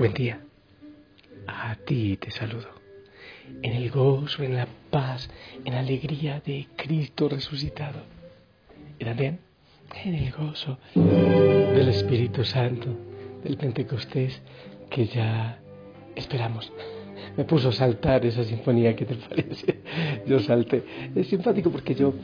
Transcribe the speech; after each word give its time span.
Buen 0.00 0.14
día. 0.14 0.40
A 1.46 1.74
ti 1.74 2.16
te 2.16 2.30
saludo. 2.30 2.70
En 3.60 3.74
el 3.74 3.90
gozo, 3.90 4.42
en 4.42 4.56
la 4.56 4.66
paz, 4.88 5.28
en 5.62 5.74
la 5.74 5.80
alegría 5.80 6.40
de 6.40 6.68
Cristo 6.74 7.28
resucitado. 7.28 8.00
Y 8.98 9.04
también 9.04 9.40
en 10.02 10.14
el 10.14 10.32
gozo 10.32 10.78
del 10.94 11.86
Espíritu 11.90 12.44
Santo, 12.44 12.86
del 13.44 13.58
Pentecostés 13.58 14.40
que 14.88 15.04
ya 15.04 15.58
esperamos. 16.16 16.72
Me 17.36 17.44
puso 17.44 17.68
a 17.68 17.72
saltar 17.72 18.24
esa 18.24 18.44
sinfonía, 18.44 18.96
¿qué 18.96 19.04
te 19.04 19.16
parece? 19.16 19.80
Yo 20.26 20.40
salté. 20.40 20.82
Es 21.14 21.26
simpático 21.26 21.70
porque 21.70 21.94
yo 21.94 22.14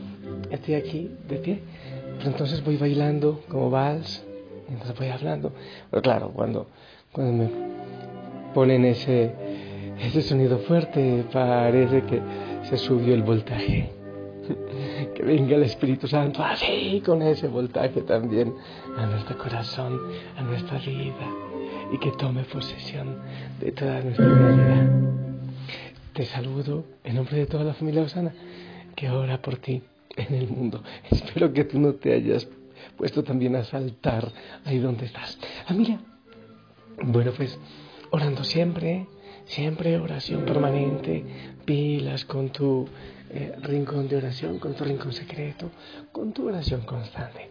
estoy 0.49 0.73
aquí 0.73 1.11
de 1.29 1.37
pie, 1.37 1.59
pero 2.17 2.31
entonces 2.31 2.63
voy 2.63 2.77
bailando 2.77 3.43
como 3.47 3.69
vals 3.69 4.25
mientras 4.67 4.97
voy 4.97 5.09
hablando. 5.09 5.53
Pero 5.91 6.01
claro, 6.01 6.31
cuando, 6.31 6.67
cuando 7.11 7.43
me 7.43 7.49
ponen 8.53 8.85
ese, 8.85 9.31
ese 9.99 10.21
sonido 10.21 10.59
fuerte, 10.59 11.25
parece 11.31 12.03
que 12.03 12.21
se 12.63 12.77
subió 12.77 13.13
el 13.13 13.23
voltaje. 13.23 13.91
Que 15.13 15.23
venga 15.23 15.55
el 15.55 15.63
Espíritu 15.63 16.07
Santo 16.07 16.43
así, 16.43 17.01
con 17.05 17.21
ese 17.21 17.47
voltaje 17.47 18.01
también, 18.01 18.53
a 18.97 19.05
nuestro 19.05 19.37
corazón, 19.37 19.99
a 20.37 20.41
nuestra 20.41 20.77
vida, 20.79 21.27
y 21.91 21.97
que 21.97 22.11
tome 22.11 22.43
posesión 22.43 23.17
de 23.59 23.71
toda 23.71 24.01
nuestra 24.01 24.25
realidad. 24.25 24.87
Te 26.13 26.25
saludo 26.25 26.85
en 27.03 27.15
nombre 27.15 27.37
de 27.37 27.45
toda 27.45 27.63
la 27.63 27.73
familia 27.73 28.03
Osana 28.03 28.33
que 28.95 29.09
ora 29.09 29.41
por 29.41 29.57
ti 29.57 29.83
en 30.15 30.33
el 30.33 30.47
mundo. 30.47 30.83
Espero 31.11 31.53
que 31.53 31.63
tú 31.63 31.79
no 31.79 31.93
te 31.93 32.13
hayas 32.13 32.47
puesto 32.95 33.23
también 33.23 33.55
a 33.55 33.63
saltar 33.63 34.31
ahí 34.65 34.79
donde 34.79 35.05
estás. 35.05 35.37
Familia, 35.67 35.99
bueno, 37.03 37.31
pues 37.31 37.57
orando 38.11 38.43
siempre, 38.43 39.07
siempre 39.45 39.99
oración 39.99 40.45
permanente, 40.45 41.23
pilas 41.65 42.25
con 42.25 42.49
tu 42.49 42.87
eh, 43.29 43.55
rincón 43.61 44.07
de 44.07 44.17
oración, 44.17 44.59
con 44.59 44.73
tu 44.73 44.83
rincón 44.83 45.13
secreto, 45.13 45.69
con 46.11 46.33
tu 46.33 46.47
oración 46.47 46.81
constante. 46.81 47.49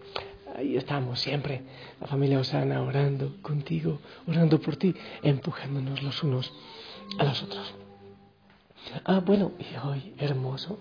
Ahí 0.55 0.77
estamos 0.77 1.21
siempre, 1.21 1.63
la 2.01 2.07
familia 2.07 2.39
Osana 2.39 2.83
orando 2.83 3.37
contigo, 3.43 4.01
orando 4.27 4.59
por 4.61 4.77
ti, 4.77 4.95
empujándonos 5.23 6.03
los 6.03 6.23
unos 6.23 6.53
a 7.19 7.25
los 7.25 7.43
otros. 7.43 7.75
Ah, 9.05 9.21
bueno, 9.25 9.53
y 9.59 9.87
hoy, 9.87 10.15
hermoso, 10.19 10.79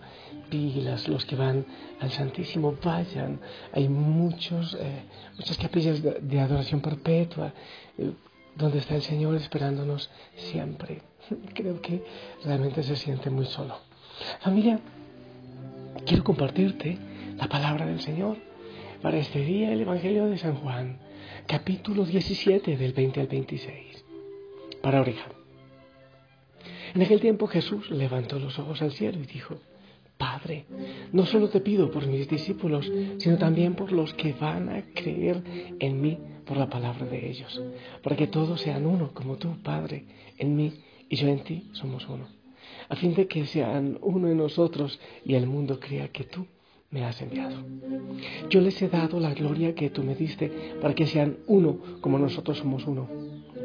pilas, 0.49 1.07
los 1.07 1.25
que 1.25 1.35
van 1.35 1.65
al 1.99 2.11
Santísimo, 2.11 2.77
vayan. 2.83 3.39
Hay 3.73 3.89
muchos, 3.89 4.77
eh, 4.79 5.03
muchas 5.37 5.57
capillas 5.57 6.01
de, 6.01 6.39
adoración 6.39 6.81
perpetua, 6.81 7.51
eh, 7.97 8.11
donde 8.55 8.79
está 8.79 8.95
el 8.95 9.01
Señor 9.01 9.35
esperándonos 9.35 10.09
siempre. 10.35 11.01
Creo 11.53 11.81
que 11.81 12.03
realmente 12.43 12.83
se 12.83 12.95
siente 12.95 13.29
muy 13.29 13.45
solo. 13.45 13.77
Familia, 14.39 14.79
quiero 16.05 16.23
compartirte 16.23 16.97
la 17.37 17.47
palabra 17.47 17.85
del 17.85 18.01
Señor 18.01 18.37
para 19.01 19.17
este 19.17 19.41
día, 19.41 19.71
el 19.71 19.81
Evangelio 19.81 20.25
de 20.25 20.37
San 20.37 20.55
Juan, 20.55 20.99
capítulo 21.47 22.05
17 22.05 22.77
del 22.77 22.93
20 22.93 23.21
al 23.21 23.27
26. 23.27 24.05
Para 24.81 25.01
oreja. 25.01 25.29
En 26.93 27.01
aquel 27.01 27.19
tiempo 27.19 27.47
Jesús 27.47 27.91
levantó 27.91 28.39
los 28.39 28.57
ojos 28.57 28.81
al 28.81 28.91
cielo 28.91 29.19
y 29.19 29.25
dijo, 29.25 29.57
Padre, 30.17 30.65
no 31.11 31.25
solo 31.25 31.49
te 31.49 31.59
pido 31.59 31.91
por 31.91 32.07
mis 32.07 32.29
discípulos, 32.29 32.89
sino 33.17 33.37
también 33.37 33.75
por 33.75 33.91
los 33.91 34.13
que 34.13 34.31
van 34.31 34.69
a 34.69 34.81
creer 34.93 35.43
en 35.79 36.01
mí 36.01 36.17
por 36.45 36.57
la 36.57 36.69
palabra 36.69 37.05
de 37.05 37.29
ellos, 37.29 37.61
para 38.03 38.15
que 38.15 38.27
todos 38.27 38.61
sean 38.61 38.85
uno, 38.85 39.11
como 39.13 39.37
tú, 39.37 39.61
Padre, 39.63 40.05
en 40.37 40.55
mí 40.55 40.73
y 41.09 41.15
yo 41.15 41.27
en 41.27 41.43
ti 41.43 41.69
somos 41.73 42.07
uno, 42.07 42.27
a 42.89 42.95
fin 42.95 43.13
de 43.13 43.27
que 43.27 43.45
sean 43.45 43.97
uno 44.01 44.27
en 44.27 44.37
nosotros 44.37 44.99
y 45.23 45.35
el 45.35 45.47
mundo 45.47 45.79
crea 45.79 46.09
que 46.09 46.23
tú 46.23 46.47
me 46.91 47.03
has 47.03 47.21
enviado. 47.21 47.57
Yo 48.49 48.61
les 48.61 48.81
he 48.81 48.87
dado 48.87 49.19
la 49.19 49.33
gloria 49.33 49.75
que 49.75 49.89
tú 49.89 50.03
me 50.03 50.15
diste, 50.15 50.49
para 50.81 50.93
que 50.93 51.07
sean 51.07 51.37
uno 51.47 51.79
como 52.01 52.17
nosotros 52.19 52.57
somos 52.59 52.85
uno, 52.85 53.09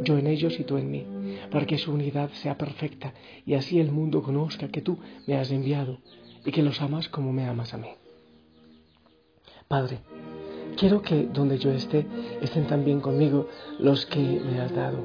yo 0.02 0.18
en 0.18 0.26
ellos 0.26 0.58
y 0.58 0.64
tú 0.64 0.78
en 0.78 0.90
mí, 0.90 1.06
para 1.50 1.66
que 1.66 1.78
su 1.78 1.92
unidad 1.92 2.30
sea 2.32 2.56
perfecta 2.56 3.12
y 3.46 3.54
así 3.54 3.78
el 3.78 3.92
mundo 3.92 4.22
conozca 4.22 4.68
que 4.68 4.80
tú 4.80 4.98
me 5.26 5.36
has 5.36 5.50
enviado 5.50 5.98
y 6.44 6.50
que 6.50 6.62
los 6.62 6.80
amas 6.80 7.08
como 7.08 7.32
me 7.32 7.44
amas 7.44 7.74
a 7.74 7.78
mí. 7.78 7.88
Padre, 9.68 9.98
quiero 10.80 11.02
que 11.02 11.26
donde 11.26 11.58
yo 11.58 11.70
esté 11.72 12.06
estén 12.40 12.66
también 12.66 13.00
conmigo 13.00 13.48
los 13.78 14.06
que 14.06 14.18
me 14.18 14.62
has 14.62 14.74
dado, 14.74 15.04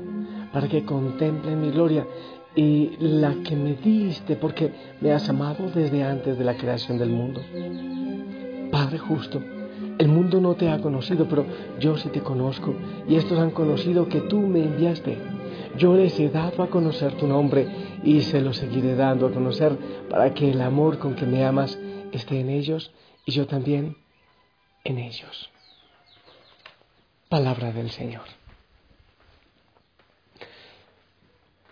para 0.53 0.69
que 0.69 0.85
contemplen 0.85 1.59
mi 1.59 1.69
gloria 1.69 2.07
y 2.55 2.95
la 2.97 3.33
que 3.43 3.57
me 3.57 3.73
diste 3.73 4.37
porque 4.37 4.71
me 5.01 5.11
has 5.11 5.27
amado 5.27 5.69
desde 5.75 6.01
antes 6.01 6.37
de 6.37 6.45
la 6.45 6.55
creación 6.55 6.97
del 6.97 7.09
mundo. 7.09 7.41
Padre 8.71 8.99
justo, 8.99 9.41
el 9.97 10.07
mundo 10.07 10.39
no 10.39 10.53
te 10.53 10.69
ha 10.69 10.79
conocido, 10.79 11.27
pero 11.27 11.45
yo 11.77 11.97
sí 11.97 12.07
te 12.07 12.21
conozco, 12.21 12.73
y 13.09 13.15
estos 13.15 13.37
han 13.37 13.51
conocido 13.51 14.07
que 14.07 14.21
tú 14.21 14.39
me 14.39 14.63
enviaste. 14.63 15.17
Yo 15.77 15.93
les 15.93 16.17
he 16.21 16.29
dado 16.29 16.63
a 16.63 16.69
conocer 16.69 17.17
tu 17.17 17.27
nombre 17.27 17.67
y 18.01 18.21
se 18.21 18.39
lo 18.39 18.53
seguiré 18.53 18.95
dando 18.95 19.27
a 19.27 19.31
conocer 19.33 19.77
para 20.09 20.33
que 20.33 20.51
el 20.51 20.61
amor 20.61 20.99
con 20.99 21.15
que 21.15 21.25
me 21.25 21.43
amas 21.43 21.77
esté 22.13 22.39
en 22.39 22.49
ellos 22.49 22.93
y 23.25 23.33
yo 23.33 23.45
también 23.45 23.97
en 24.85 24.99
ellos. 24.99 25.49
Palabra 27.29 27.71
del 27.71 27.89
Señor. 27.89 28.23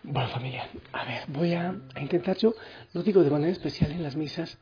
Bueno 0.02 0.28
familia, 0.30 0.68
a 0.92 1.06
ver, 1.06 1.24
voy 1.28 1.54
a, 1.54 1.76
intentar, 2.02 2.36
yo 2.38 2.54
lo 2.92 3.04
digo 3.04 3.24
de 3.24 3.30
manera 3.30 3.54
especial 3.54 3.92
en 3.92 4.04
las 4.04 4.18
misas 4.18 4.58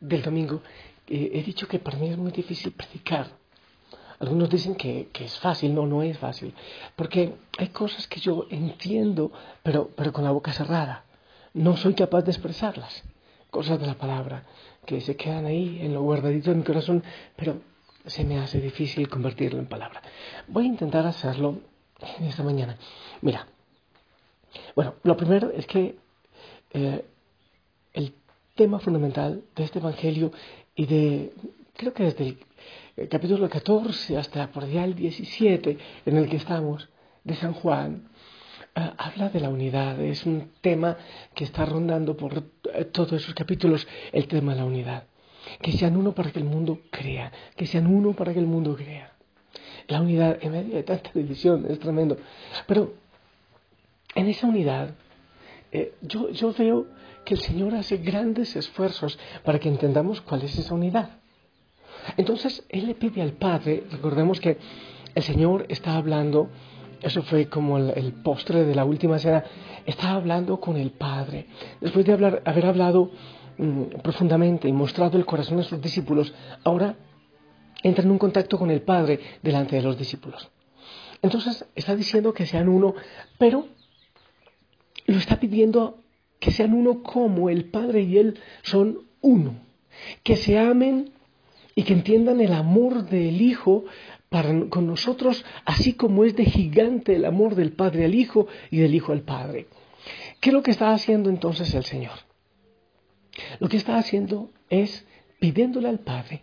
del 0.00 0.22
domingo, 0.22 0.62
eh, 1.06 1.30
he 1.34 1.42
dicho 1.42 1.68
que 1.68 1.78
para 1.78 1.98
mí 1.98 2.08
es 2.08 2.16
muy 2.16 2.32
difícil 2.32 2.72
predicar. 2.72 3.28
Algunos 4.18 4.48
dicen 4.48 4.74
que, 4.74 5.10
que, 5.12 5.26
es 5.26 5.38
fácil, 5.38 5.74
no, 5.74 5.86
no 5.86 6.02
es 6.02 6.18
fácil, 6.18 6.54
porque 6.96 7.34
hay 7.58 7.68
cosas 7.68 8.08
que 8.08 8.18
yo 8.18 8.46
entiendo, 8.50 9.30
pero, 9.62 9.90
pero 9.94 10.12
con 10.12 10.24
la 10.24 10.30
boca 10.30 10.52
cerrada. 10.52 11.04
No 11.52 11.76
soy 11.76 11.94
capaz 11.94 12.22
de 12.22 12.32
expresarlas, 12.32 13.04
cosas 13.50 13.78
de 13.78 13.86
la 13.86 13.94
palabra, 13.94 14.44
que 14.86 15.00
se 15.02 15.16
quedan 15.16 15.46
ahí 15.46 15.78
en 15.82 15.94
lo 15.94 16.02
guardadito 16.02 16.50
de 16.50 16.56
mi 16.56 16.64
corazón, 16.64 17.04
pero 17.36 17.60
se 18.06 18.24
me 18.24 18.38
hace 18.38 18.60
difícil 18.60 19.08
convertirlo 19.08 19.58
en 19.58 19.66
palabra. 19.66 20.02
Voy 20.48 20.64
a 20.64 20.68
intentar 20.68 21.06
hacerlo 21.06 21.60
esta 22.20 22.42
mañana. 22.42 22.76
Mira, 23.22 23.46
bueno, 24.74 24.94
lo 25.02 25.16
primero 25.16 25.50
es 25.50 25.66
que 25.66 25.96
eh, 26.72 27.04
el 27.92 28.14
tema 28.54 28.78
fundamental 28.78 29.42
de 29.54 29.64
este 29.64 29.78
Evangelio 29.78 30.32
y 30.74 30.86
de, 30.86 31.32
creo 31.76 31.92
que 31.92 32.04
desde 32.04 32.38
el 32.96 33.08
capítulo 33.08 33.48
14 33.48 34.16
hasta 34.16 34.50
por 34.52 34.64
allá 34.64 34.84
el 34.84 34.94
17 34.94 35.78
en 36.06 36.16
el 36.16 36.28
que 36.28 36.36
estamos, 36.36 36.88
de 37.24 37.34
San 37.36 37.54
Juan, 37.54 38.08
eh, 38.76 38.90
habla 38.98 39.30
de 39.30 39.40
la 39.40 39.48
unidad. 39.48 40.00
Es 40.00 40.26
un 40.26 40.50
tema 40.60 40.96
que 41.34 41.44
está 41.44 41.64
rondando 41.64 42.16
por 42.16 42.44
eh, 42.72 42.84
todos 42.84 43.14
esos 43.14 43.34
capítulos, 43.34 43.86
el 44.12 44.28
tema 44.28 44.52
de 44.52 44.60
la 44.60 44.66
unidad. 44.66 45.04
Que 45.60 45.72
sean 45.72 45.96
uno 45.96 46.12
para 46.12 46.30
que 46.30 46.38
el 46.38 46.44
mundo 46.44 46.80
crea, 46.90 47.32
que 47.56 47.66
sean 47.66 47.86
uno 47.86 48.12
para 48.12 48.32
que 48.32 48.38
el 48.38 48.46
mundo 48.46 48.76
crea. 48.76 49.12
La 49.88 50.00
unidad 50.00 50.38
en 50.40 50.52
medio 50.52 50.74
de 50.76 50.82
tanta 50.82 51.10
división 51.14 51.66
es 51.68 51.78
tremendo. 51.78 52.16
Pero 52.66 52.94
en 54.14 54.28
esa 54.28 54.46
unidad, 54.46 54.94
eh, 55.72 55.94
yo, 56.02 56.30
yo 56.30 56.52
veo 56.52 56.86
que 57.24 57.34
el 57.34 57.40
Señor 57.40 57.74
hace 57.74 57.98
grandes 57.98 58.54
esfuerzos 58.56 59.18
para 59.44 59.58
que 59.58 59.68
entendamos 59.68 60.20
cuál 60.20 60.42
es 60.42 60.58
esa 60.58 60.74
unidad. 60.74 61.10
Entonces, 62.16 62.64
Él 62.68 62.86
le 62.86 62.94
pide 62.94 63.22
al 63.22 63.32
Padre, 63.32 63.84
recordemos 63.90 64.40
que 64.40 64.58
el 65.14 65.22
Señor 65.22 65.66
está 65.68 65.96
hablando, 65.96 66.50
eso 67.00 67.22
fue 67.22 67.48
como 67.48 67.78
el, 67.78 68.12
postre 68.22 68.64
de 68.64 68.74
la 68.74 68.84
última 68.84 69.18
cena, 69.18 69.44
estaba 69.86 70.14
hablando 70.14 70.60
con 70.60 70.76
el 70.76 70.90
Padre. 70.90 71.46
Después 71.80 72.04
de 72.04 72.12
hablar, 72.12 72.42
haber 72.44 72.66
hablado 72.66 73.10
mm, 73.58 74.00
profundamente 74.02 74.68
y 74.68 74.72
mostrado 74.72 75.16
el 75.16 75.26
corazón 75.26 75.58
de 75.58 75.64
sus 75.64 75.80
discípulos, 75.80 76.34
ahora 76.64 76.96
entra 77.82 78.04
en 78.04 78.10
un 78.10 78.18
contacto 78.18 78.58
con 78.58 78.70
el 78.70 78.82
Padre 78.82 79.20
delante 79.42 79.76
de 79.76 79.82
los 79.82 79.98
discípulos. 79.98 80.50
Entonces 81.22 81.66
está 81.74 81.96
diciendo 81.96 82.34
que 82.34 82.46
sean 82.46 82.68
uno, 82.68 82.94
pero 83.38 83.68
lo 85.06 85.16
está 85.16 85.38
pidiendo 85.38 85.98
que 86.38 86.50
sean 86.50 86.74
uno 86.74 87.02
como 87.02 87.48
el 87.48 87.70
Padre 87.70 88.02
y 88.02 88.18
Él 88.18 88.38
son 88.62 89.00
uno, 89.20 89.54
que 90.22 90.36
se 90.36 90.58
amen 90.58 91.12
y 91.74 91.82
que 91.84 91.94
entiendan 91.94 92.40
el 92.40 92.52
amor 92.52 93.06
del 93.06 93.40
Hijo 93.40 93.84
para, 94.28 94.68
con 94.68 94.86
nosotros, 94.86 95.44
así 95.64 95.94
como 95.94 96.24
es 96.24 96.36
de 96.36 96.44
gigante 96.44 97.16
el 97.16 97.24
amor 97.24 97.54
del 97.54 97.72
Padre 97.72 98.04
al 98.04 98.14
Hijo 98.14 98.46
y 98.70 98.78
del 98.78 98.94
Hijo 98.94 99.12
al 99.12 99.22
Padre. 99.22 99.68
¿Qué 100.40 100.50
es 100.50 100.54
lo 100.54 100.62
que 100.62 100.70
está 100.70 100.92
haciendo 100.92 101.30
entonces 101.30 101.72
el 101.74 101.84
Señor? 101.84 102.18
Lo 103.58 103.68
que 103.68 103.76
está 103.76 103.98
haciendo 103.98 104.50
es 104.70 105.06
pidiéndole 105.40 105.88
al 105.88 106.00
Padre 106.00 106.42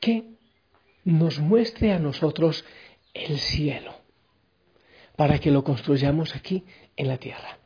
que 0.00 0.24
nos 1.04 1.38
muestre 1.38 1.92
a 1.92 1.98
nosotros 1.98 2.64
el 3.12 3.38
cielo 3.38 3.94
para 5.16 5.38
que 5.38 5.50
lo 5.50 5.62
construyamos 5.62 6.34
aquí 6.34 6.64
en 6.96 7.08
la 7.08 7.18
tierra. 7.18 7.58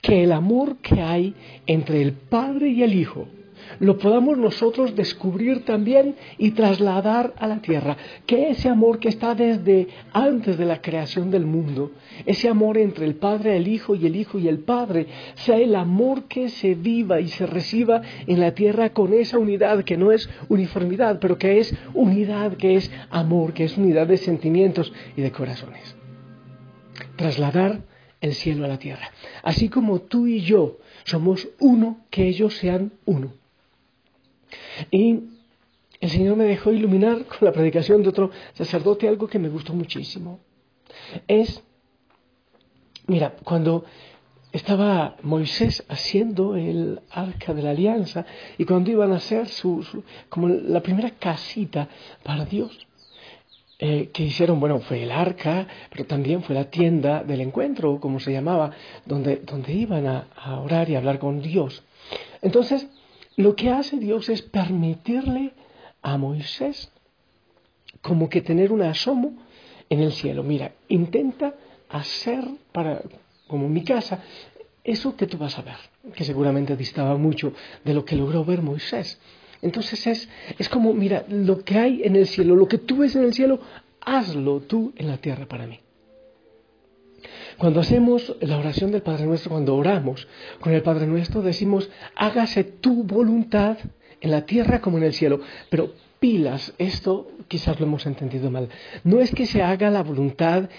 Que 0.00 0.24
el 0.24 0.32
amor 0.32 0.78
que 0.78 1.00
hay 1.00 1.34
entre 1.66 2.02
el 2.02 2.12
Padre 2.12 2.68
y 2.68 2.82
el 2.82 2.94
Hijo 2.94 3.28
lo 3.78 3.98
podamos 3.98 4.36
nosotros 4.36 4.96
descubrir 4.96 5.64
también 5.64 6.16
y 6.38 6.50
trasladar 6.52 7.34
a 7.38 7.46
la 7.46 7.60
tierra. 7.60 7.96
Que 8.26 8.50
ese 8.50 8.68
amor 8.68 8.98
que 8.98 9.08
está 9.08 9.34
desde 9.34 9.88
antes 10.12 10.58
de 10.58 10.64
la 10.64 10.80
creación 10.80 11.30
del 11.30 11.46
mundo, 11.46 11.92
ese 12.26 12.48
amor 12.48 12.78
entre 12.78 13.06
el 13.06 13.14
Padre, 13.14 13.56
el 13.56 13.68
Hijo 13.68 13.94
y 13.94 14.06
el 14.06 14.16
Hijo 14.16 14.38
y 14.38 14.48
el 14.48 14.58
Padre, 14.58 15.06
sea 15.34 15.58
el 15.58 15.74
amor 15.74 16.24
que 16.24 16.48
se 16.48 16.74
viva 16.74 17.20
y 17.20 17.28
se 17.28 17.46
reciba 17.46 18.02
en 18.26 18.40
la 18.40 18.54
tierra 18.54 18.90
con 18.90 19.12
esa 19.12 19.38
unidad 19.38 19.84
que 19.84 19.96
no 19.96 20.12
es 20.12 20.28
uniformidad, 20.48 21.18
pero 21.20 21.38
que 21.38 21.58
es 21.58 21.74
unidad, 21.94 22.56
que 22.56 22.76
es 22.76 22.90
amor, 23.10 23.52
que 23.52 23.64
es 23.64 23.76
unidad 23.76 24.06
de 24.06 24.16
sentimientos 24.16 24.92
y 25.16 25.22
de 25.22 25.30
corazones. 25.30 25.96
Trasladar 27.16 27.82
el 28.20 28.34
cielo 28.34 28.64
a 28.64 28.68
la 28.68 28.78
tierra. 28.78 29.10
Así 29.42 29.68
como 29.68 30.02
tú 30.02 30.26
y 30.26 30.40
yo 30.40 30.78
somos 31.04 31.48
uno, 31.58 32.04
que 32.10 32.28
ellos 32.28 32.54
sean 32.54 32.92
uno. 33.04 33.39
Y 34.90 35.20
el 36.00 36.10
Señor 36.10 36.36
me 36.36 36.44
dejó 36.44 36.72
iluminar 36.72 37.24
con 37.26 37.38
la 37.42 37.52
predicación 37.52 38.02
de 38.02 38.08
otro 38.08 38.30
sacerdote 38.54 39.08
algo 39.08 39.28
que 39.28 39.38
me 39.38 39.48
gustó 39.48 39.72
muchísimo. 39.74 40.40
Es, 41.28 41.62
mira, 43.06 43.36
cuando 43.44 43.84
estaba 44.52 45.16
Moisés 45.22 45.84
haciendo 45.88 46.56
el 46.56 47.00
arca 47.10 47.54
de 47.54 47.62
la 47.62 47.70
alianza 47.70 48.26
y 48.58 48.64
cuando 48.64 48.90
iban 48.90 49.12
a 49.12 49.16
hacer 49.16 49.48
su, 49.48 49.86
como 50.28 50.48
la 50.48 50.80
primera 50.80 51.10
casita 51.10 51.88
para 52.22 52.44
Dios, 52.44 52.86
eh, 53.78 54.10
que 54.12 54.24
hicieron, 54.24 54.60
bueno, 54.60 54.80
fue 54.80 55.04
el 55.04 55.10
arca, 55.10 55.66
pero 55.90 56.04
también 56.04 56.42
fue 56.42 56.54
la 56.54 56.64
tienda 56.70 57.22
del 57.22 57.40
encuentro, 57.40 57.98
como 57.98 58.20
se 58.20 58.32
llamaba, 58.32 58.72
donde, 59.06 59.36
donde 59.36 59.72
iban 59.72 60.06
a 60.06 60.60
orar 60.60 60.90
y 60.90 60.96
hablar 60.96 61.18
con 61.18 61.40
Dios. 61.40 61.82
Entonces, 62.42 62.88
lo 63.36 63.56
que 63.56 63.70
hace 63.70 63.98
Dios 63.98 64.28
es 64.28 64.42
permitirle 64.42 65.52
a 66.02 66.16
Moisés 66.16 66.90
como 68.00 68.28
que 68.28 68.40
tener 68.40 68.72
un 68.72 68.82
asomo 68.82 69.34
en 69.88 70.00
el 70.00 70.12
cielo. 70.12 70.42
Mira, 70.42 70.72
intenta 70.88 71.54
hacer 71.88 72.44
para, 72.72 73.02
como 73.46 73.68
mi 73.68 73.82
casa, 73.82 74.22
eso 74.84 75.16
que 75.16 75.26
tú 75.26 75.36
vas 75.36 75.58
a 75.58 75.62
ver, 75.62 75.76
que 76.14 76.24
seguramente 76.24 76.76
distaba 76.76 77.16
mucho 77.16 77.52
de 77.84 77.94
lo 77.94 78.04
que 78.04 78.16
logró 78.16 78.44
ver 78.44 78.62
Moisés. 78.62 79.18
Entonces 79.62 80.06
es, 80.06 80.28
es 80.58 80.68
como, 80.68 80.94
mira, 80.94 81.24
lo 81.28 81.62
que 81.64 81.78
hay 81.78 82.02
en 82.04 82.16
el 82.16 82.26
cielo, 82.26 82.56
lo 82.56 82.68
que 82.68 82.78
tú 82.78 82.98
ves 82.98 83.14
en 83.16 83.24
el 83.24 83.34
cielo, 83.34 83.60
hazlo 84.00 84.60
tú 84.60 84.92
en 84.96 85.08
la 85.08 85.18
tierra 85.18 85.46
para 85.46 85.66
mí. 85.66 85.80
Cuando 87.60 87.80
hacemos 87.80 88.34
la 88.40 88.56
oración 88.56 88.90
del 88.90 89.02
Padre 89.02 89.26
Nuestro, 89.26 89.50
cuando 89.50 89.76
oramos 89.76 90.26
con 90.60 90.72
el 90.72 90.80
Padre 90.80 91.06
Nuestro, 91.06 91.42
decimos, 91.42 91.90
hágase 92.16 92.64
tu 92.64 93.04
voluntad 93.04 93.76
en 94.22 94.30
la 94.30 94.46
tierra 94.46 94.80
como 94.80 94.96
en 94.96 95.04
el 95.04 95.12
cielo. 95.12 95.40
Pero 95.68 95.92
pilas, 96.18 96.72
esto 96.78 97.32
quizás 97.48 97.78
lo 97.78 97.84
hemos 97.84 98.06
entendido 98.06 98.50
mal. 98.50 98.70
No 99.04 99.20
es 99.20 99.30
que 99.34 99.44
se 99.44 99.62
haga 99.62 99.90
la 99.90 100.02
voluntad, 100.02 100.70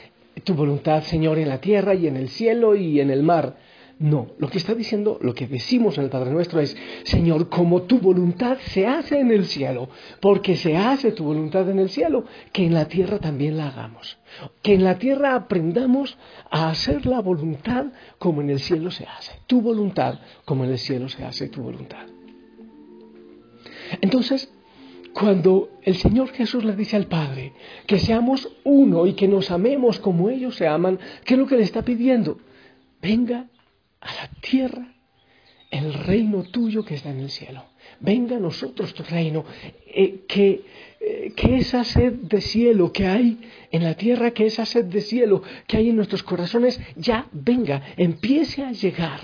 tu 0.43 0.55
voluntad, 0.55 1.03
Señor, 1.03 1.37
en 1.37 1.49
la 1.49 1.61
tierra 1.61 1.93
y 1.93 2.07
en 2.07 2.17
el 2.17 2.29
cielo 2.29 2.73
y 2.73 2.99
en 2.99 3.11
el 3.11 3.21
mar. 3.21 3.57
No, 4.01 4.29
lo 4.39 4.49
que 4.49 4.57
está 4.57 4.73
diciendo, 4.73 5.19
lo 5.21 5.35
que 5.35 5.45
decimos 5.45 5.95
en 5.95 6.05
el 6.05 6.09
Padre 6.09 6.31
Nuestro 6.31 6.59
es, 6.59 6.75
Señor, 7.03 7.49
como 7.49 7.83
tu 7.83 7.99
voluntad 7.99 8.57
se 8.57 8.87
hace 8.87 9.19
en 9.19 9.29
el 9.29 9.45
cielo, 9.45 9.89
porque 10.19 10.55
se 10.55 10.75
hace 10.75 11.11
tu 11.11 11.23
voluntad 11.23 11.69
en 11.69 11.77
el 11.77 11.87
cielo, 11.87 12.25
que 12.51 12.65
en 12.65 12.73
la 12.73 12.87
tierra 12.87 13.19
también 13.19 13.57
la 13.57 13.67
hagamos. 13.67 14.17
Que 14.63 14.73
en 14.73 14.83
la 14.83 14.97
tierra 14.97 15.35
aprendamos 15.35 16.17
a 16.49 16.69
hacer 16.69 17.05
la 17.05 17.21
voluntad 17.21 17.93
como 18.17 18.41
en 18.41 18.49
el 18.49 18.59
cielo 18.59 18.89
se 18.89 19.05
hace. 19.05 19.33
Tu 19.45 19.61
voluntad 19.61 20.17
como 20.45 20.65
en 20.65 20.71
el 20.71 20.79
cielo 20.79 21.07
se 21.07 21.23
hace 21.23 21.49
tu 21.49 21.61
voluntad. 21.61 22.07
Entonces, 24.01 24.51
cuando 25.13 25.69
el 25.83 25.95
Señor 25.97 26.29
Jesús 26.29 26.63
le 26.63 26.75
dice 26.75 26.95
al 26.95 27.05
Padre 27.05 27.53
que 27.85 27.99
seamos 27.99 28.49
uno 28.63 29.05
y 29.05 29.13
que 29.13 29.27
nos 29.27 29.51
amemos 29.51 29.99
como 29.99 30.31
ellos 30.31 30.55
se 30.55 30.67
aman, 30.67 30.97
¿qué 31.23 31.35
es 31.35 31.39
lo 31.39 31.45
que 31.45 31.57
le 31.57 31.63
está 31.63 31.83
pidiendo? 31.83 32.39
Venga 32.99 33.50
a 34.01 34.13
la 34.13 34.27
tierra 34.41 34.95
el 35.71 35.93
reino 35.93 36.43
tuyo 36.43 36.83
que 36.83 36.95
está 36.95 37.09
en 37.09 37.21
el 37.21 37.29
cielo. 37.29 37.63
Venga 38.01 38.35
a 38.35 38.39
nosotros 38.39 38.93
tu 38.93 39.03
reino, 39.03 39.45
eh, 39.87 40.25
que, 40.27 40.65
eh, 40.99 41.33
que 41.35 41.55
esa 41.57 41.83
sed 41.83 42.13
de 42.13 42.41
cielo 42.41 42.91
que 42.91 43.07
hay 43.07 43.39
en 43.71 43.83
la 43.83 43.95
tierra, 43.95 44.31
que 44.31 44.45
esa 44.45 44.65
sed 44.65 44.85
de 44.85 45.01
cielo 45.01 45.41
que 45.65 45.77
hay 45.77 45.89
en 45.89 45.95
nuestros 45.95 46.23
corazones, 46.23 46.79
ya 46.97 47.27
venga, 47.31 47.81
empiece 47.95 48.63
a 48.63 48.73
llegar. 48.73 49.21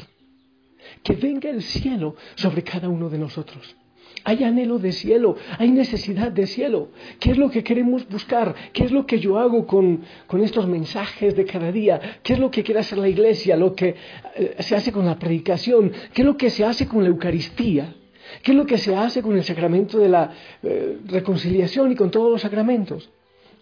Que 1.04 1.14
venga 1.14 1.50
el 1.50 1.62
cielo 1.62 2.16
sobre 2.36 2.64
cada 2.64 2.88
uno 2.88 3.10
de 3.10 3.18
nosotros. 3.18 3.76
Hay 4.24 4.44
anhelo 4.44 4.80
de 4.80 4.92
cielo, 4.92 5.38
hay 5.58 5.72
necesidad 5.72 6.32
de 6.32 6.48
cielo. 6.48 6.90
¿Qué 7.20 7.32
es 7.32 7.38
lo 7.38 7.50
que 7.50 7.64
queremos 7.64 8.08
buscar? 8.10 8.54
¿Qué 8.74 8.84
es 8.84 8.92
lo 8.92 9.06
que 9.06 9.20
yo 9.20 9.38
hago 9.38 9.66
con, 9.66 10.04
estos 10.42 10.68
mensajes 10.68 11.36
de 11.36 11.46
cada 11.46 11.72
día? 11.72 12.20
¿Qué 12.24 12.34
es 12.34 12.40
lo 12.40 12.52
que 12.52 12.64
quiere 12.64 12.80
hacer 12.80 12.98
la 12.98 13.10
iglesia? 13.10 13.56
¿Lo 13.56 13.74
que 13.74 13.96
eh, 14.36 14.56
se 14.60 14.76
hace 14.76 14.92
con 14.92 15.06
la 15.06 15.18
predicación? 15.18 15.92
¿Qué 16.14 16.22
es 16.22 16.26
lo 16.26 16.38
que 16.38 16.50
se 16.50 16.66
hace 16.66 16.88
con 16.88 17.04
la 17.04 17.10
Eucaristía? 17.10 17.96
¿Qué 18.44 18.52
es 18.52 18.58
lo 18.58 18.66
que 18.66 18.78
se 18.78 18.96
hace 18.96 19.22
con 19.22 19.36
el 19.36 19.44
sacramento 19.44 19.98
de 20.00 20.10
la 20.10 20.32
eh, 20.64 20.98
reconciliación 21.06 21.92
y 21.92 21.96
con 21.96 22.12
todos 22.12 22.32
los 22.32 22.42
sacramentos? 22.42 23.10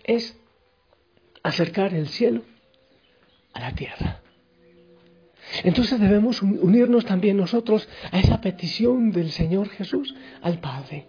Es 0.03 0.37
acercar 1.43 1.93
el 1.93 2.07
cielo 2.07 2.41
a 3.53 3.59
la 3.59 3.71
tierra. 3.73 4.24
Entonces 5.63 5.99
debemos 5.99 6.41
unirnos 6.41 7.05
también 7.05 7.37
nosotros 7.37 7.87
a 8.11 8.19
esa 8.19 8.41
petición 8.41 9.11
del 9.11 9.31
Señor 9.31 9.69
Jesús 9.69 10.15
al 10.41 10.59
Padre. 10.59 11.05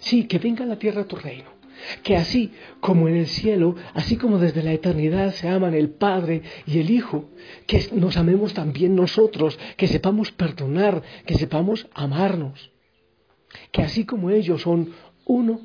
Sí, 0.00 0.24
que 0.24 0.38
venga 0.38 0.64
a 0.64 0.68
la 0.68 0.78
tierra 0.78 1.04
tu 1.04 1.16
reino. 1.16 1.58
Que 2.02 2.16
así 2.16 2.52
como 2.80 3.08
en 3.08 3.16
el 3.16 3.28
cielo, 3.28 3.76
así 3.94 4.16
como 4.16 4.38
desde 4.38 4.64
la 4.64 4.72
eternidad 4.72 5.32
se 5.32 5.48
aman 5.48 5.74
el 5.74 5.90
Padre 5.90 6.42
y 6.66 6.80
el 6.80 6.90
Hijo, 6.90 7.30
que 7.66 7.88
nos 7.92 8.16
amemos 8.16 8.52
también 8.52 8.96
nosotros, 8.96 9.58
que 9.76 9.86
sepamos 9.86 10.32
perdonar, 10.32 11.02
que 11.24 11.34
sepamos 11.34 11.86
amarnos. 11.94 12.72
Que 13.70 13.82
así 13.82 14.04
como 14.04 14.30
ellos 14.30 14.62
son 14.62 14.92
uno, 15.24 15.60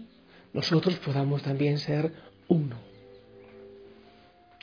nosotros 0.53 0.95
podamos 0.97 1.41
también 1.41 1.79
ser 1.79 2.13
uno. 2.47 2.75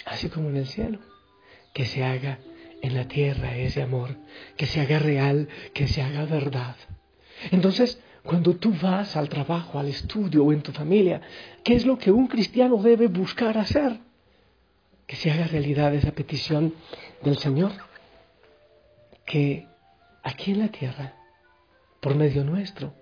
Así 0.06 0.28
como 0.28 0.48
en 0.48 0.56
el 0.56 0.66
cielo, 0.66 0.98
que 1.74 1.84
se 1.84 2.04
haga 2.04 2.38
en 2.82 2.94
la 2.94 3.06
tierra 3.08 3.56
ese 3.56 3.82
amor, 3.82 4.16
que 4.56 4.66
se 4.66 4.80
haga 4.80 4.98
real, 4.98 5.48
que 5.74 5.86
se 5.88 6.02
haga 6.02 6.24
verdad. 6.24 6.76
Entonces, 7.50 8.00
cuando 8.22 8.56
tú 8.56 8.74
vas 8.80 9.16
al 9.16 9.28
trabajo, 9.28 9.78
al 9.78 9.88
estudio 9.88 10.44
o 10.44 10.52
en 10.52 10.62
tu 10.62 10.72
familia, 10.72 11.22
¿qué 11.64 11.74
es 11.74 11.86
lo 11.86 11.98
que 11.98 12.10
un 12.10 12.26
cristiano 12.26 12.76
debe 12.76 13.06
buscar 13.06 13.56
hacer? 13.56 13.98
Que 15.06 15.16
se 15.16 15.30
haga 15.30 15.46
realidad 15.46 15.94
esa 15.94 16.12
petición 16.12 16.74
del 17.22 17.38
Señor. 17.38 17.72
Que 19.24 19.66
aquí 20.22 20.52
en 20.52 20.58
la 20.60 20.68
tierra, 20.68 21.14
por 22.00 22.14
medio 22.14 22.44
nuestro, 22.44 22.94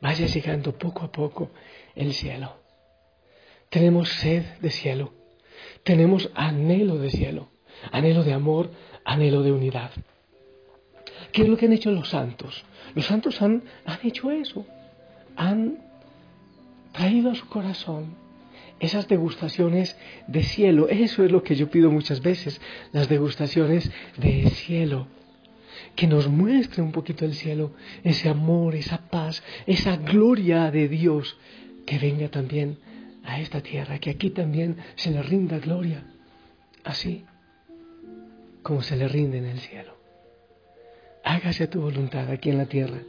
vaya 0.00 0.26
llegando 0.26 0.72
poco 0.78 1.02
a 1.02 1.10
poco 1.10 1.50
el 1.94 2.12
cielo. 2.14 2.56
Tenemos 3.70 4.08
sed 4.08 4.44
de 4.60 4.70
cielo, 4.70 5.12
tenemos 5.82 6.30
anhelo 6.34 6.98
de 6.98 7.10
cielo, 7.10 7.48
anhelo 7.90 8.22
de 8.22 8.32
amor, 8.32 8.70
anhelo 9.04 9.42
de 9.42 9.52
unidad. 9.52 9.90
¿Qué 11.32 11.42
es 11.42 11.48
lo 11.48 11.56
que 11.56 11.66
han 11.66 11.72
hecho 11.72 11.90
los 11.90 12.08
santos? 12.08 12.64
Los 12.94 13.06
santos 13.06 13.40
han, 13.42 13.62
han 13.84 13.98
hecho 14.04 14.30
eso. 14.30 14.66
Han 15.36 15.78
traído 16.92 17.30
a 17.30 17.34
su 17.34 17.46
corazón 17.48 18.14
esas 18.80 19.08
degustaciones 19.08 19.96
de 20.26 20.42
cielo. 20.42 20.88
Eso 20.88 21.24
es 21.24 21.32
lo 21.32 21.42
que 21.42 21.56
yo 21.56 21.70
pido 21.70 21.90
muchas 21.90 22.20
veces, 22.22 22.60
las 22.92 23.08
degustaciones 23.08 23.90
de 24.16 24.48
cielo. 24.50 25.08
Que 25.96 26.06
nos 26.06 26.28
muestre 26.28 26.82
un 26.82 26.92
poquito 26.92 27.24
el 27.24 27.34
cielo, 27.34 27.72
ese 28.02 28.28
amor, 28.28 28.74
esa 28.74 29.08
paz, 29.08 29.42
esa 29.66 29.96
gloria 29.96 30.70
de 30.70 30.88
Dios, 30.88 31.36
que 31.86 31.98
venga 31.98 32.28
también 32.28 32.78
a 33.24 33.40
esta 33.40 33.60
tierra, 33.60 33.98
que 33.98 34.10
aquí 34.10 34.30
también 34.30 34.76
se 34.96 35.10
le 35.10 35.22
rinda 35.22 35.58
gloria. 35.58 36.04
Así 36.84 37.24
como 38.64 38.82
se 38.82 38.96
le 38.96 39.06
rinde 39.06 39.38
en 39.38 39.44
el 39.44 39.60
cielo. 39.60 39.94
Hágase 41.22 41.68
tu 41.68 41.80
voluntad 41.82 42.28
aquí 42.30 42.50
en 42.50 42.58
la 42.58 42.66
tierra, 42.66 43.02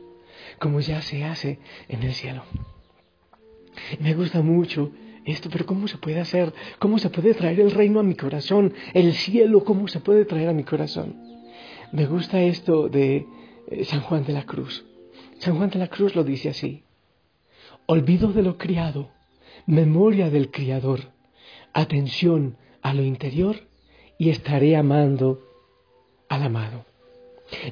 como 0.59 0.81
ya 0.81 1.01
se 1.01 1.23
hace 1.23 1.59
en 1.87 2.03
el 2.03 2.13
cielo. 2.13 2.43
Me 3.99 4.13
gusta 4.13 4.41
mucho 4.41 4.91
esto, 5.25 5.49
pero 5.49 5.65
¿cómo 5.65 5.87
se 5.87 5.97
puede 5.97 6.19
hacer? 6.19 6.53
¿Cómo 6.77 6.99
se 6.99 7.09
puede 7.09 7.33
traer 7.33 7.59
el 7.61 7.71
reino 7.71 7.99
a 7.99 8.03
mi 8.03 8.15
corazón? 8.15 8.73
El 8.93 9.13
cielo, 9.13 9.63
¿cómo 9.63 9.87
se 9.87 10.01
puede 10.01 10.25
traer 10.25 10.49
a 10.49 10.53
mi 10.53 10.63
corazón? 10.63 11.15
Me 11.91 12.05
gusta 12.05 12.41
esto 12.41 12.89
de 12.89 13.25
eh, 13.67 13.85
San 13.85 14.01
Juan 14.01 14.25
de 14.25 14.33
la 14.33 14.43
Cruz. 14.43 14.85
San 15.39 15.57
Juan 15.57 15.69
de 15.69 15.79
la 15.79 15.87
Cruz 15.87 16.15
lo 16.15 16.23
dice 16.23 16.49
así. 16.49 16.83
Olvido 17.85 18.33
de 18.33 18.43
lo 18.43 18.57
criado, 18.57 19.09
memoria 19.65 20.29
del 20.29 20.51
Criador, 20.51 21.11
atención 21.73 22.57
a 22.81 22.93
lo 22.93 23.03
interior 23.03 23.55
y 24.17 24.29
estaré 24.29 24.75
amando 24.75 25.41
al 26.29 26.43
amado. 26.43 26.85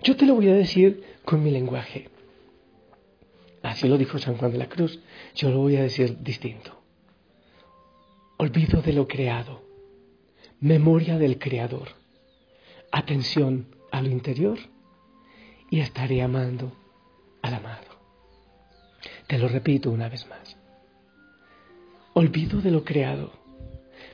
Yo 0.03 0.15
te 0.15 0.25
lo 0.25 0.35
voy 0.35 0.49
a 0.49 0.53
decir 0.53 1.03
con 1.25 1.43
mi 1.43 1.51
lenguaje. 1.51 2.09
Así 3.61 3.87
lo 3.87 3.97
dijo 3.97 4.19
San 4.19 4.37
Juan 4.37 4.51
de 4.51 4.57
la 4.57 4.69
Cruz. 4.69 4.99
Yo 5.35 5.49
lo 5.49 5.59
voy 5.59 5.77
a 5.77 5.83
decir 5.83 6.21
distinto. 6.21 6.77
Olvido 8.37 8.81
de 8.81 8.93
lo 8.93 9.07
creado. 9.07 9.63
Memoria 10.59 11.17
del 11.17 11.39
Creador. 11.39 11.89
Atención 12.91 13.67
a 13.91 14.01
lo 14.01 14.09
interior 14.09 14.59
y 15.69 15.79
estaré 15.79 16.21
amando 16.21 16.73
al 17.41 17.53
amado. 17.55 17.87
Te 19.27 19.37
lo 19.37 19.47
repito 19.47 19.89
una 19.89 20.09
vez 20.09 20.27
más. 20.27 20.57
Olvido 22.13 22.61
de 22.61 22.71
lo 22.71 22.83
creado. 22.83 23.31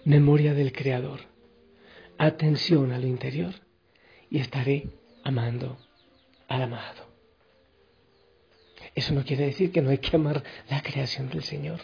Memoria 0.05 0.53
del 0.53 0.71
Creador. 0.71 1.28
Atención 2.21 2.91
a 2.91 2.99
lo 2.99 3.07
interior 3.07 3.53
y 4.29 4.39
estaré 4.39 4.89
amando 5.23 5.77
al 6.49 6.63
amado. 6.63 7.07
Eso 8.93 9.13
no 9.13 9.23
quiere 9.23 9.45
decir 9.45 9.71
que 9.71 9.81
no 9.81 9.89
hay 9.89 9.99
que 9.99 10.17
amar 10.17 10.43
la 10.69 10.81
creación 10.81 11.29
del 11.29 11.43
Señor. 11.43 11.79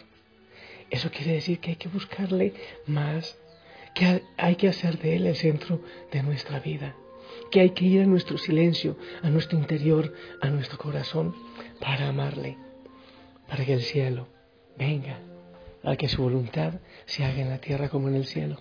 Eso 0.90 1.10
quiere 1.10 1.32
decir 1.32 1.58
que 1.58 1.70
hay 1.70 1.76
que 1.76 1.88
buscarle 1.88 2.52
más, 2.86 3.38
que 3.94 4.24
hay 4.36 4.56
que 4.56 4.68
hacer 4.68 4.98
de 4.98 5.16
Él 5.16 5.26
el 5.26 5.36
centro 5.36 5.80
de 6.12 6.22
nuestra 6.22 6.60
vida, 6.60 6.94
que 7.50 7.60
hay 7.60 7.70
que 7.70 7.86
ir 7.86 8.02
a 8.02 8.06
nuestro 8.06 8.36
silencio, 8.36 8.98
a 9.22 9.30
nuestro 9.30 9.58
interior, 9.58 10.12
a 10.42 10.50
nuestro 10.50 10.76
corazón, 10.76 11.34
para 11.80 12.08
amarle, 12.08 12.58
para 13.48 13.64
que 13.64 13.72
el 13.72 13.80
cielo 13.80 14.28
venga, 14.76 15.18
para 15.82 15.96
que 15.96 16.08
su 16.08 16.20
voluntad 16.20 16.74
se 17.06 17.24
haga 17.24 17.40
en 17.40 17.48
la 17.48 17.58
tierra 17.58 17.88
como 17.88 18.08
en 18.08 18.16
el 18.16 18.26
cielo, 18.26 18.60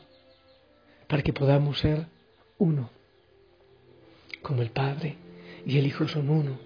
para 1.07 1.21
que 1.23 1.33
podamos 1.33 1.79
ser 1.79 2.07
uno 2.57 2.89
como 4.41 4.61
el 4.61 4.69
Padre 4.69 5.17
y 5.65 5.77
el 5.77 5.87
Hijo 5.87 6.07
son 6.07 6.29
uno, 6.29 6.59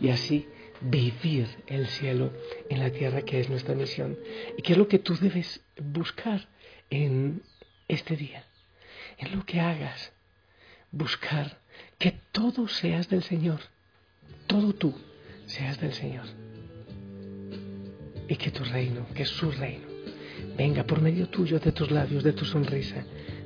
y 0.00 0.10
así 0.10 0.46
vivir 0.82 1.46
el 1.66 1.86
cielo 1.86 2.32
en 2.68 2.80
la 2.80 2.90
tierra 2.90 3.22
que 3.22 3.40
es 3.40 3.48
nuestra 3.48 3.74
misión. 3.74 4.18
¿Y 4.58 4.62
qué 4.62 4.72
es 4.72 4.78
lo 4.78 4.88
que 4.88 4.98
tú 4.98 5.16
debes 5.16 5.62
buscar 5.80 6.48
en 6.90 7.42
este 7.88 8.16
día? 8.16 8.44
En 9.18 9.36
lo 9.36 9.46
que 9.46 9.60
hagas, 9.60 10.12
buscar 10.90 11.58
que 11.98 12.20
todo 12.32 12.68
seas 12.68 13.08
del 13.08 13.22
Señor, 13.22 13.60
todo 14.46 14.74
tú 14.74 14.94
seas 15.46 15.80
del 15.80 15.92
Señor. 15.92 16.26
Y 18.28 18.36
que 18.36 18.50
tu 18.50 18.64
reino, 18.64 19.06
que 19.14 19.24
su 19.24 19.50
reino, 19.50 19.86
venga 20.56 20.84
por 20.84 21.00
medio 21.00 21.28
tuyo, 21.28 21.58
de 21.60 21.72
tus 21.72 21.90
labios, 21.90 22.24
de 22.24 22.32
tu 22.32 22.44
sonrisa, 22.44 23.04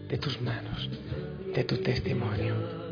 de 0.09 0.19
tus 0.19 0.41
manos, 0.41 0.89
de 1.55 1.65
tu 1.65 1.77
testimonio. 1.79 2.86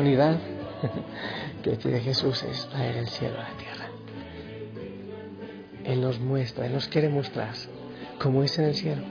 Unidad 0.00 0.38
que 1.62 1.70
pide 1.72 2.00
Jesús 2.00 2.42
es 2.42 2.66
traer 2.68 2.96
el 2.96 3.08
cielo 3.08 3.38
a 3.38 3.50
la 3.50 3.56
tierra. 3.56 3.90
Él 5.84 6.00
nos 6.00 6.18
muestra, 6.18 6.66
Él 6.66 6.72
nos 6.72 6.88
quiere 6.88 7.08
mostrar 7.08 7.54
cómo 8.18 8.42
es 8.42 8.58
en 8.58 8.66
el 8.66 8.74
cielo, 8.74 9.02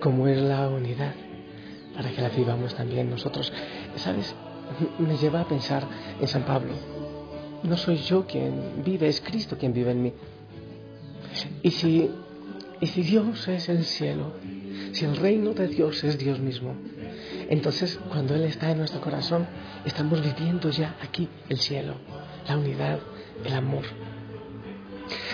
cómo 0.00 0.28
es 0.28 0.38
la 0.38 0.68
unidad, 0.68 1.14
para 1.94 2.10
que 2.10 2.20
la 2.20 2.28
vivamos 2.28 2.74
también 2.74 3.10
nosotros. 3.10 3.52
¿Sabes? 3.96 4.34
Me 4.98 5.16
lleva 5.16 5.40
a 5.40 5.48
pensar 5.48 5.86
en 6.20 6.28
San 6.28 6.42
Pablo. 6.42 6.72
No 7.62 7.76
soy 7.76 7.96
yo 7.96 8.26
quien 8.26 8.82
vive, 8.84 9.08
es 9.08 9.20
Cristo 9.20 9.56
quien 9.58 9.72
vive 9.72 9.90
en 9.90 10.02
mí. 10.02 10.12
Y 11.62 11.70
si, 11.70 12.10
y 12.80 12.86
si 12.86 13.02
Dios 13.02 13.48
es 13.48 13.68
el 13.68 13.84
cielo, 13.84 14.32
si 14.92 15.04
el 15.04 15.16
reino 15.16 15.52
de 15.52 15.68
Dios 15.68 16.02
es 16.04 16.18
Dios 16.18 16.38
mismo, 16.38 16.74
entonces, 17.50 17.98
cuando 18.08 18.36
Él 18.36 18.44
está 18.44 18.70
en 18.70 18.78
nuestro 18.78 19.00
corazón, 19.00 19.44
estamos 19.84 20.22
viviendo 20.22 20.70
ya 20.70 20.94
aquí 21.02 21.28
el 21.48 21.58
cielo, 21.58 21.94
la 22.46 22.56
unidad, 22.56 23.00
el 23.44 23.52
amor. 23.52 23.82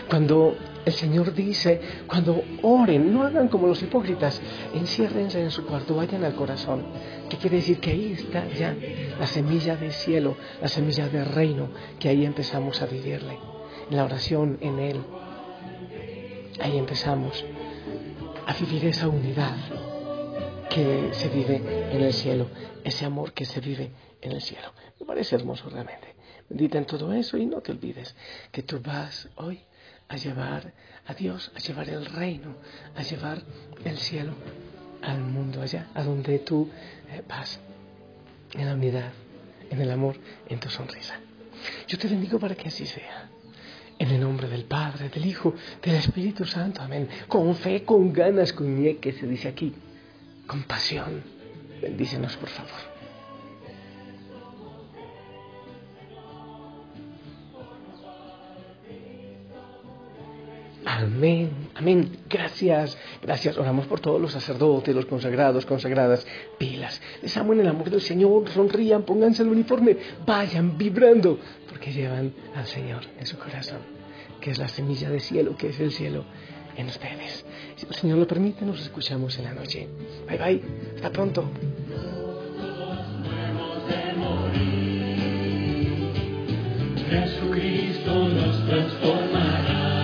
Cuando 0.08 0.56
el 0.86 0.92
Señor 0.94 1.34
dice, 1.34 1.78
cuando 2.06 2.42
oren, 2.62 3.12
no 3.12 3.24
hagan 3.24 3.48
como 3.48 3.66
los 3.66 3.82
hipócritas, 3.82 4.40
enciérrense 4.74 5.42
en 5.42 5.50
su 5.50 5.66
cuarto, 5.66 5.94
vayan 5.94 6.24
al 6.24 6.34
corazón. 6.34 6.86
¿Qué 7.28 7.36
quiere 7.36 7.56
decir? 7.56 7.80
Que 7.80 7.90
ahí 7.90 8.12
está 8.12 8.48
ya 8.48 8.74
la 9.20 9.26
semilla 9.26 9.76
del 9.76 9.92
cielo, 9.92 10.38
la 10.62 10.68
semilla 10.68 11.10
del 11.10 11.26
reino, 11.26 11.68
que 12.00 12.08
ahí 12.08 12.24
empezamos 12.24 12.80
a 12.80 12.86
vivirle. 12.86 13.38
En 13.90 13.96
la 13.98 14.04
oración, 14.04 14.56
en 14.62 14.78
Él, 14.78 15.02
ahí 16.60 16.78
empezamos 16.78 17.44
a 18.46 18.54
vivir 18.54 18.86
esa 18.86 19.06
unidad 19.06 19.54
que 20.70 21.10
se 21.12 21.28
vive 21.28 21.56
en 21.92 22.02
el 22.02 22.12
cielo, 22.12 22.48
ese 22.84 23.04
amor 23.04 23.32
que 23.32 23.44
se 23.44 23.60
vive 23.60 23.90
en 24.20 24.32
el 24.32 24.40
cielo. 24.40 24.72
Me 25.00 25.06
parece 25.06 25.36
hermoso 25.36 25.68
realmente. 25.68 26.14
Medita 26.48 26.78
en 26.78 26.84
todo 26.86 27.12
eso 27.12 27.36
y 27.36 27.46
no 27.46 27.60
te 27.60 27.72
olvides 27.72 28.14
que 28.52 28.62
tú 28.62 28.80
vas 28.80 29.28
hoy 29.36 29.60
a 30.08 30.16
llevar 30.16 30.72
a 31.06 31.14
Dios, 31.14 31.50
a 31.54 31.58
llevar 31.58 31.88
el 31.88 32.06
reino, 32.06 32.56
a 32.94 33.02
llevar 33.02 33.42
el 33.84 33.98
cielo 33.98 34.32
al 35.02 35.20
mundo 35.20 35.62
allá, 35.62 35.88
a 35.94 36.02
donde 36.02 36.38
tú 36.40 36.68
eh, 37.10 37.22
vas. 37.28 37.60
en 38.54 38.66
la 38.66 38.74
unidad, 38.74 39.12
en 39.70 39.80
el 39.80 39.90
amor, 39.90 40.16
en 40.48 40.60
tu 40.60 40.70
sonrisa. 40.70 41.18
Yo 41.88 41.98
te 41.98 42.08
bendigo 42.08 42.38
para 42.38 42.54
que 42.54 42.68
así 42.68 42.86
sea. 42.86 43.28
En 43.98 44.10
el 44.10 44.20
nombre 44.20 44.48
del 44.48 44.64
Padre, 44.64 45.08
del 45.08 45.24
Hijo, 45.26 45.54
del 45.82 45.96
Espíritu 45.96 46.44
Santo. 46.44 46.82
Amén. 46.82 47.08
Con 47.28 47.54
fe, 47.56 47.82
con 47.82 48.12
ganas, 48.12 48.52
con 48.52 48.76
que 49.00 49.12
se 49.12 49.26
dice 49.26 49.48
aquí. 49.48 49.74
Con 50.46 50.62
pasión. 50.62 51.22
Bendícenos, 51.80 52.36
por 52.36 52.48
favor. 52.48 52.96
Amén, 60.88 61.50
amén. 61.74 62.18
Gracias, 62.30 62.96
gracias. 63.20 63.58
Oramos 63.58 63.86
por 63.86 64.00
todos 64.00 64.20
los 64.20 64.32
sacerdotes, 64.32 64.94
los 64.94 65.06
consagrados, 65.06 65.66
consagradas. 65.66 66.26
Pilas. 66.58 67.02
Les 67.22 67.36
amo 67.36 67.52
en 67.52 67.60
el 67.60 67.68
amor 67.68 67.90
del 67.90 68.00
Señor. 68.00 68.48
Sonrían, 68.48 69.02
pónganse 69.02 69.42
el 69.42 69.48
uniforme. 69.48 69.96
Vayan 70.24 70.78
vibrando, 70.78 71.38
porque 71.68 71.92
llevan 71.92 72.32
al 72.54 72.66
Señor 72.66 73.02
en 73.18 73.26
su 73.26 73.36
corazón, 73.36 73.80
que 74.40 74.52
es 74.52 74.58
la 74.58 74.68
semilla 74.68 75.10
de 75.10 75.20
cielo, 75.20 75.56
que 75.56 75.68
es 75.68 75.80
el 75.80 75.90
cielo 75.90 76.24
en 76.76 76.86
ustedes. 76.88 77.44
Si 77.76 77.86
el 77.86 77.94
Señor 77.94 78.18
lo 78.18 78.26
permite, 78.26 78.64
nos 78.64 78.80
escuchamos 78.80 79.38
en 79.38 79.44
la 79.44 79.54
noche. 79.54 79.88
Bye, 80.28 80.38
bye. 80.38 80.62
Hasta 80.96 81.10
pronto. 81.10 81.50
Jesucristo 87.10 88.28
nos 88.28 88.66
transformará. 88.66 89.96